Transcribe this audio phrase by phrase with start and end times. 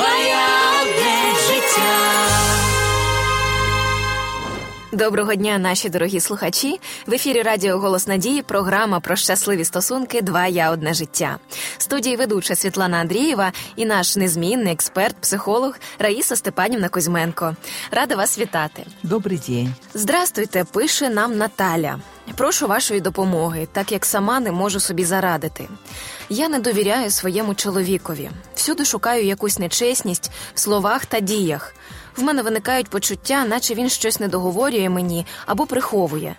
[0.00, 0.46] Твоя
[0.82, 1.96] одне життя.
[4.92, 6.80] Доброго дня, наші дорогі слухачі.
[7.06, 8.42] В ефірі Радіо Голос Надії.
[8.42, 11.38] Програма про щасливі стосунки Два я одне життя.
[11.78, 17.56] Студії ведуча Світлана Андрієва і наш незмінний експерт, психолог Раїса Степанівна Кузьменко.
[17.90, 18.86] Рада вас вітати.
[19.02, 19.74] Добрий день.
[19.94, 21.98] Здрастуйте, пише нам Наталя.
[22.36, 25.68] Прошу вашої допомоги, так як сама не можу собі зарадити.
[26.28, 28.30] Я не довіряю своєму чоловікові.
[28.54, 31.74] Всюди шукаю якусь нечесність в словах та діях.
[32.16, 36.36] В мене виникають почуття, наче він щось не договорює мені або приховує.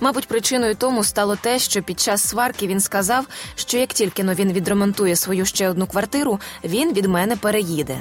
[0.00, 4.34] Мабуть, причиною тому стало те, що під час сварки він сказав, що як тільки но
[4.34, 8.00] він відремонтує свою ще одну квартиру, він від мене переїде.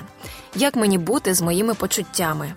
[0.55, 2.53] Як мені бути з моїми почуттями?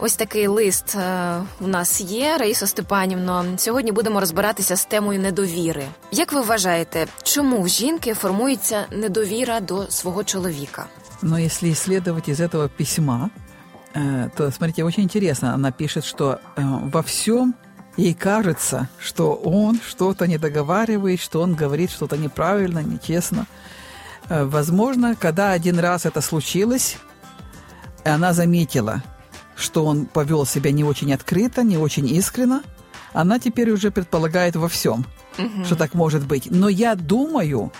[0.00, 3.44] Ось такий лист е, у нас є, Раїсо Степанівно.
[3.56, 5.84] Сьогодні будемо розбиратися з темою недовіри.
[6.12, 10.86] Як ви вважаєте, чому в жінки формується недовіра до свого чоловіка?
[11.22, 13.30] Но если исследовать из этого письма,
[13.94, 15.54] э, то, смотрите, очень интересно.
[15.54, 16.62] Она пишет, что э,
[16.92, 17.54] во всем
[17.96, 23.46] ей кажется, что он что-то не договаривает, что он говорит что-то неправильно, нечестно.
[24.28, 26.98] Э, Возможно, когда один раз это случилось,
[28.04, 29.02] и она заметила,
[29.61, 32.63] что он повел себя не очень открыто, не очень искренно,
[33.13, 35.05] она теперь уже предполагает во всем,
[35.65, 36.49] что так может быть.
[36.49, 37.71] Но я думаю,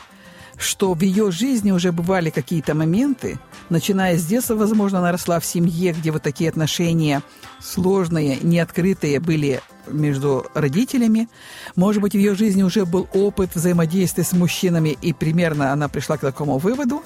[0.57, 5.45] что в ее жизни уже бывали какие-то моменты, начиная с детства, возможно, она росла в
[5.45, 7.23] семье, где вот такие отношения
[7.59, 11.29] сложные, неоткрытые были между родителями.
[11.75, 16.17] Может быть, в ее жизни уже был опыт взаимодействия с мужчинами, и примерно она пришла
[16.17, 17.03] к такому выводу,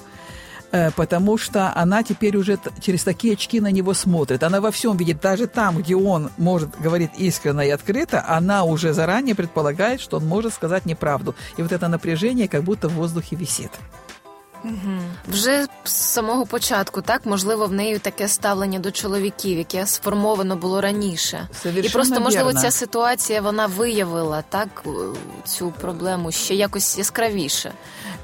[0.70, 4.42] потому что она теперь уже через такие очки на него смотрит.
[4.42, 8.92] Она во всем видит, даже там, где он может говорить искренне и открыто, она уже
[8.92, 11.34] заранее предполагает, что он может сказать неправду.
[11.56, 13.70] И вот это напряжение как будто в воздухе висит.
[15.27, 20.81] Вже з самого початку, так можливо, в неї таке ставлення до чоловіків, яке сформовано було
[20.81, 22.61] раніше, і Совершенно просто можливо вірно.
[22.61, 24.89] ця ситуація вона виявила так е,
[25.45, 27.71] цю проблему ще якось яскравіше.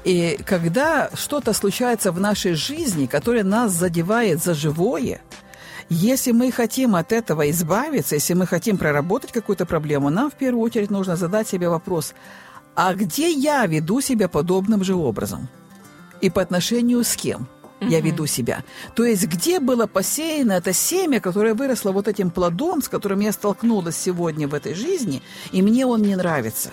[0.06, 5.20] И когда что-то случается в нашей жизни, которое нас задевает за живое,
[5.90, 10.62] если мы хотим от этого избавиться, если мы хотим проработать какую-то проблему, нам в первую
[10.62, 12.14] очередь нужно задать себе вопрос,
[12.74, 15.48] а где я веду себя подобным же образом?
[16.23, 17.47] И по отношению с кем?
[17.89, 18.63] я веду себя.
[18.95, 23.33] То есть где было посеяно это семя, которое выросло вот этим плодом, с которым я
[23.33, 26.71] столкнулась сегодня в этой жизни, и мне он не нравится.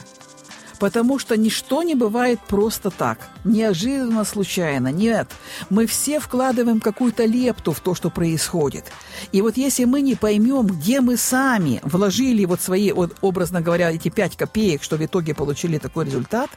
[0.80, 4.88] Потому что ничто не бывает просто так, неожиданно, случайно.
[4.88, 5.28] Нет,
[5.68, 8.86] мы все вкладываем какую-то лепту в то, что происходит.
[9.30, 13.92] И вот если мы не поймем, где мы сами вложили вот свои, вот, образно говоря,
[13.92, 16.48] эти пять копеек, что в итоге получили такой результат,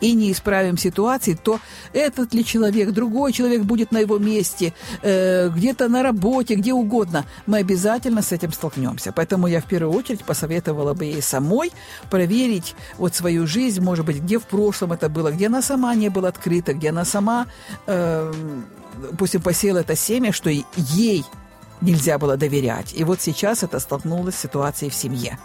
[0.00, 1.58] и не исправим ситуации, то
[1.92, 7.24] этот ли человек, другой человек будет на его месте, э, где-то на работе, где угодно,
[7.46, 9.10] мы обязательно с этим столкнемся.
[9.10, 11.72] Поэтому я в первую очередь посоветовала бы ей самой
[12.10, 16.09] проверить вот свою жизнь, может быть, где в прошлом это было, где она сама не
[16.09, 17.45] была открыта, где она сама,
[17.87, 18.33] э,
[19.11, 21.23] допустим, посеяла это семя, что и- ей
[21.81, 22.93] нельзя было доверять.
[22.99, 25.37] И вот сейчас это столкнулось с ситуацией в семье.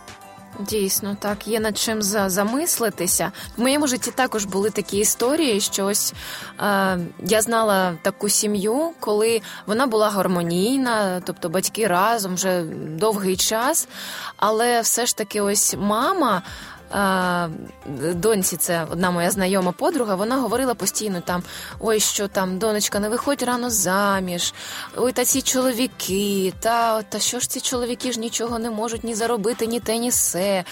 [0.60, 3.32] Дійсно, так є над чим за, замислитися.
[3.56, 6.12] В моєму житті також були такі історії, що ось
[6.60, 12.62] е, я знала таку сім'ю, коли вона була гармонійна, тобто батьки разом вже
[12.98, 13.88] довгий час,
[14.37, 16.43] але все ж таки, ось мама.
[16.94, 17.50] Е,
[18.14, 21.44] Доньці, це одна моя знайома подруга, вона говорила постійно там:
[21.80, 24.53] ой, що там, донечка, не виходь рано заміж,
[24.96, 29.16] ой, та ці чоловіки, та, та що ж ці чоловіки ж нічого не можуть ні
[29.16, 30.64] заробити, ні те, ні се.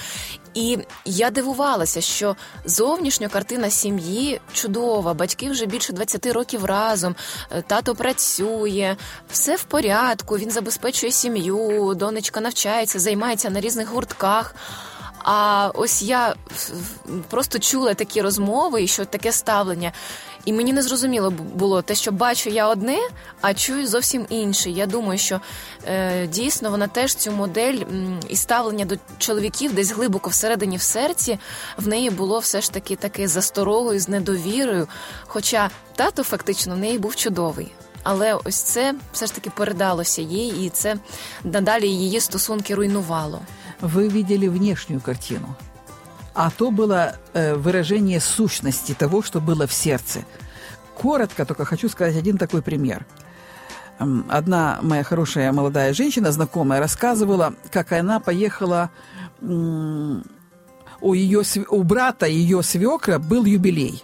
[0.56, 7.16] І я дивувалася, що зовнішня картина сім'ї чудова, батьки вже більше 20 років разом,
[7.52, 8.96] е, тато працює,
[9.32, 14.56] все в порядку, він забезпечує сім'ю, донечка навчається, займається на різних гуртках.
[15.28, 16.36] А ось я
[17.30, 19.92] просто чула такі розмови і що таке ставлення.
[20.46, 22.98] І мені не зрозуміло було те, що бачу я одне,
[23.42, 24.70] а чую зовсім інше.
[24.70, 25.42] Я думаю, що
[25.88, 30.82] е, дійсно вона теж цю модель м, і ставлення до чоловіків десь глибоко всередині в
[30.82, 31.40] серці
[31.78, 34.88] в неї було все ж таки таке засторогою, з недовірою.
[35.28, 37.72] Хоча тато фактично в неї був чудовий.
[38.04, 40.96] Але ось це все ж таки передалося їй, і це
[41.44, 43.42] надалі її стосунки руйнувало.
[43.82, 45.56] Вы видели внешнюю картину,
[46.34, 50.24] а то было э, выражение сущности того, что было в сердце.
[50.96, 53.06] Коротко только хочу сказать один такой пример.
[53.98, 58.90] Одна моя хорошая молодая женщина, знакомая, рассказывала, как она поехала
[59.42, 64.04] у, ее, у брата ее свекра был юбилей.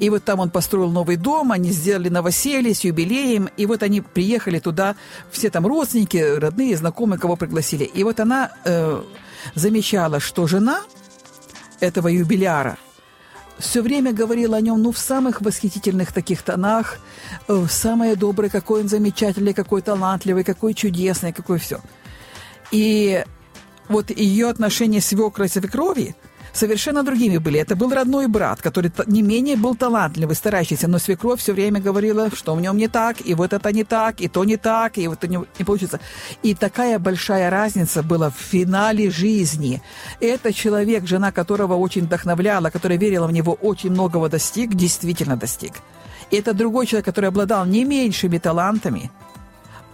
[0.00, 4.00] И вот там он построил новый дом, они сделали новоселье с юбилеем, и вот они
[4.00, 4.96] приехали туда,
[5.30, 7.84] все там родственники, родные, знакомые, кого пригласили.
[7.84, 9.02] И вот она э,
[9.54, 10.82] замечала, что жена
[11.80, 12.76] этого юбиляра
[13.58, 16.98] все время говорила о нем, ну, в самых восхитительных таких тонах,
[17.48, 21.80] э, самое доброе, какой он замечательный, какой талантливый, какой чудесный, какой все.
[22.70, 23.24] И
[23.88, 26.14] вот ее отношения свекра и свекрови–
[26.58, 27.60] совершенно другими были.
[27.60, 32.30] Это был родной брат, который не менее был талантливый, старающийся, но свекровь все время говорила,
[32.34, 35.08] что в нем не так, и вот это не так, и то не так, и
[35.08, 36.00] вот это не, не получится.
[36.42, 39.80] И такая большая разница была в финале жизни.
[40.20, 45.72] Это человек, жена которого очень вдохновляла, которая верила в него, очень многого достиг, действительно достиг.
[46.30, 49.10] И это другой человек, который обладал не меньшими талантами–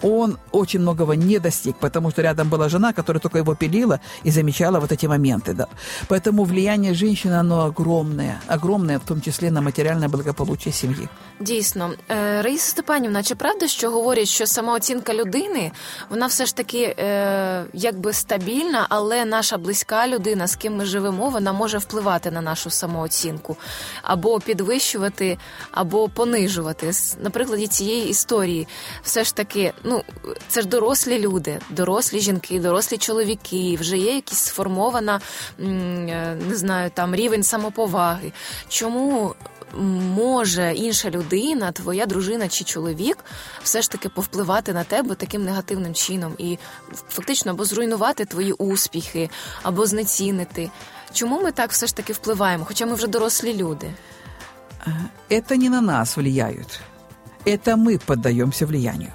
[0.04, 4.31] он очень многого не достиг, потому что рядом была жена, которая только его пилила и
[4.31, 5.54] замечала вот эти моменты.
[5.54, 5.68] Да.
[6.08, 11.10] Поэтому влияние женщины, оно огромное, огромное, в том числе на материальное благополучие семьи.
[11.40, 15.72] Дійсно, е, Раїса Степанівна, чи правда, що говорять, що самооцінка людини,
[16.10, 21.30] вона все ж таки е, якби стабільна, але наша близька людина, з ким ми живемо,
[21.30, 23.58] вона може впливати на нашу самооцінку
[24.04, 25.38] або підвищувати,
[25.72, 26.92] або понижувати.
[27.24, 28.68] На прикладі цієї історії,
[29.04, 30.04] все ж таки, ну ну
[30.48, 33.78] це ж дорослі люди, дорослі жінки, дорослі чоловіки.
[33.80, 35.22] Вже є якась сформована,
[35.60, 35.64] е,
[36.48, 38.31] не знаю, там рівень самоповаги.
[38.68, 39.36] Чому?
[40.16, 43.18] Може інша людина, твоя дружина чи чоловік,
[43.64, 46.58] все ж таки повпливати на тебе таким негативним чином і
[47.10, 49.30] фактично або зруйнувати твої успіхи,
[49.64, 50.70] або знецінити.
[51.14, 52.66] Чому ми так все ж таки впливаємо?
[52.68, 53.94] Хоча ми вже дорослі люди?
[55.30, 56.80] Это не на нас влияют.
[57.46, 59.12] Это мы поддаемся влиянию.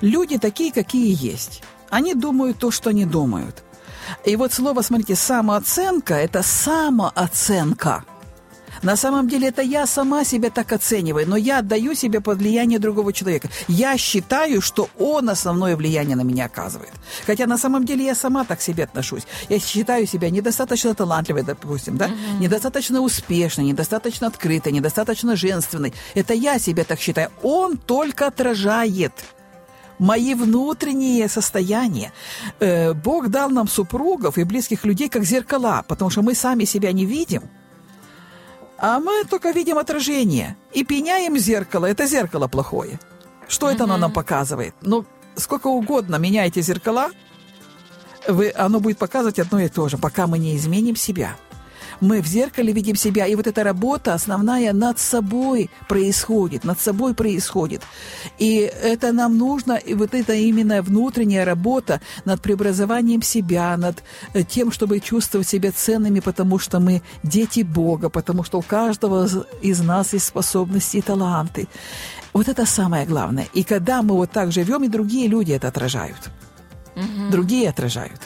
[0.00, 1.62] Люди такие, какие есть.
[1.90, 3.62] Они думают то, что они думают.
[4.24, 8.04] И вот слово, смотрите, самооценка– это самооценка.
[8.82, 12.78] На самом деле это я сама себя так оцениваю, но я отдаю себе под влияние
[12.78, 13.48] другого человека.
[13.68, 16.92] Я считаю, что он основное влияние на меня оказывает.
[17.26, 19.22] Хотя на самом деле я сама так к себе отношусь.
[19.48, 22.06] Я считаю себя недостаточно талантливой, допустим, да?
[22.08, 22.40] Uh-huh.
[22.40, 25.94] недостаточно успешной, недостаточно открытой, недостаточно женственной.
[26.14, 27.30] Это я себя так считаю.
[27.42, 29.12] Он только отражает–
[29.98, 32.12] мои внутренние состояния.
[32.60, 36.92] Э, Бог дал нам супругов и близких людей как зеркала, потому что мы сами себя
[36.92, 37.42] не видим,
[38.78, 41.86] а мы только видим отражение и пеняем зеркало.
[41.86, 42.98] Это зеркало плохое.
[43.48, 44.74] Что это оно нам показывает?
[44.82, 45.04] Ну,
[45.36, 47.10] сколько угодно меняйте зеркала,
[48.28, 51.36] вы, оно будет показывать одно и то же, пока мы не изменим себя–
[52.00, 57.14] мы в зеркале видим себя, и вот эта работа основная над собой происходит, над собой
[57.14, 57.82] происходит.
[58.38, 64.02] И это нам нужно, и вот это именно внутренняя работа над преобразованием себя, над
[64.34, 69.28] э, тем, чтобы чувствовать себя ценными, потому что мы дети Бога, потому что у каждого
[69.62, 71.68] из нас есть способности и таланты.
[72.32, 73.48] Вот это самое главное.
[73.54, 76.30] И когда мы вот так живем, и другие люди это отражают.
[76.96, 77.30] Угу.
[77.30, 78.20] Другие отражают.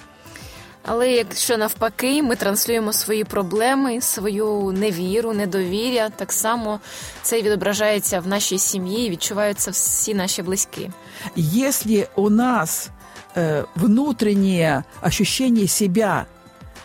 [0.89, 6.79] Але якщо навпаки, ми транслюємо свої проблеми, свою невіру, недовір'я, так само
[7.21, 10.91] це відображається в нашій сім'ї, і відчуваються всі наші близькі.
[11.35, 12.89] Если у нас
[13.35, 16.25] э, внутреннее ощущение себя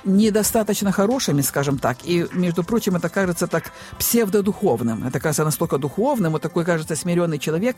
[0.05, 3.65] недостаточно хорошими, скажем так, и, между прочим, это кажется так
[3.99, 7.77] псевдодуховным, это кажется настолько духовным, вот такой, кажется, смиренный человек,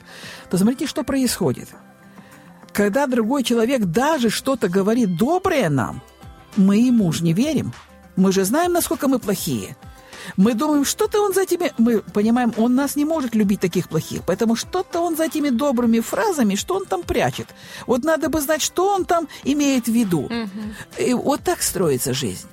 [0.51, 1.69] то смотрите, что происходит.
[2.73, 6.01] Когда другой человек даже что-то говорит доброе нам,
[6.58, 7.74] мы ему же не верим.
[8.16, 9.76] Мы же знаем, насколько мы плохие.
[10.36, 11.72] Мы думаем, что-то он за этими...
[11.78, 16.00] Мы понимаем, он нас не может любить таких плохих, поэтому что-то он за этими добрыми
[16.00, 17.48] фразами, что он там прячет.
[17.86, 20.22] Вот надо бы знать, что он там имеет в виду.
[20.22, 21.04] Угу.
[21.06, 22.48] И вот так строится жизнь.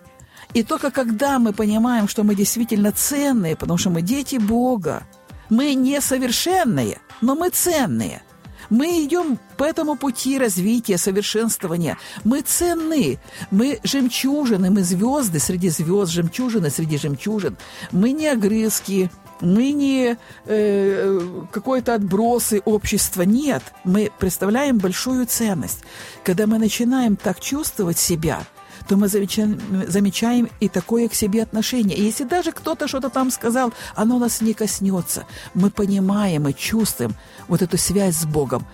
[0.53, 5.03] И только когда мы понимаем, что мы действительно ценные, потому что мы дети Бога,
[5.51, 8.23] мы несовершенные, но мы ценные–
[8.71, 11.99] мы идем по этому пути развития, совершенствования.
[12.25, 13.19] Мы ценны.
[13.51, 17.57] Мы жемчужины, мы звезды среди звезд, жемчужины среди жемчужин.
[17.93, 20.17] Мы не огрызки, мы не
[20.47, 21.21] э,
[21.53, 23.23] какой-то отбросы общества.
[23.23, 25.81] Нет, мы представляем большую ценность.
[26.25, 28.45] Когда мы начинаем так чувствовать себя–
[28.89, 31.97] то мы замечаем, замечаем и такое к себе отношение.
[31.97, 35.25] Если даже кто-то что-то там сказал, оно нас не коснется.
[35.55, 37.15] Мы понимаем и чувствуем
[37.49, 38.67] вот эту связь с Богом.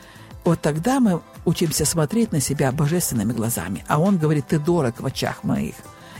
[0.45, 3.85] Вот тогда мы учимся смотреть на себя божественными глазами.
[3.88, 5.75] А он говорит, ты дорог в очах моих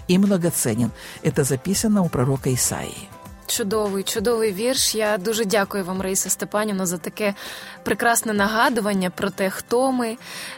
[0.09, 0.91] и многоценен.
[1.23, 3.09] Это записано у пророка Исаии.
[3.51, 4.95] Чудовий, чудовий вірш.
[4.95, 7.35] Я дуже дякую вам, Раїса Степанівна, за таке
[7.83, 10.17] прекрасне нагадування про те, хто ми,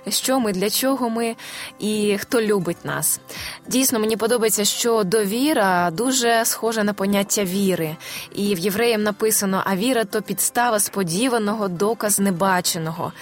[0.08, 1.37] що ми, для чого ми
[1.78, 3.20] і хто любить нас.
[3.68, 7.96] Дійсно, мені подобається, що довіра дуже схожа на поняття віри.
[8.34, 13.12] І в євреям написано: а віра то підстава сподіваного, доказ небаченого.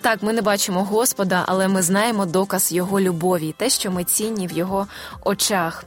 [0.00, 4.46] Так, ми не бачимо Господа, але ми знаємо доказ Його любові, те, що ми цінні
[4.46, 4.86] в його
[5.24, 5.84] очах.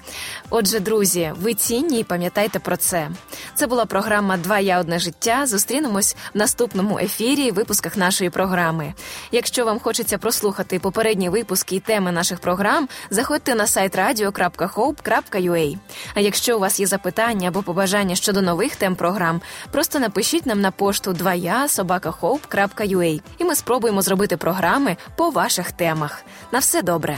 [0.49, 3.09] Отже, друзі, ви цінні і пам'ятайте про це.
[3.55, 5.45] Це була програма Два я одне життя.
[5.45, 8.93] Зустрінемось в наступному ефірі і випусках нашої програми.
[9.31, 15.77] Якщо вам хочеться прослухати попередні випуски і теми наших програм, заходьте на сайт radio.hope.ua.
[16.13, 19.41] А якщо у вас є запитання або побажання щодо нових тем програм,
[19.71, 26.23] просто напишіть нам на пошту 2я собакаhope.ua і ми спробуємо зробити програми по ваших темах.
[26.51, 27.17] На все добре.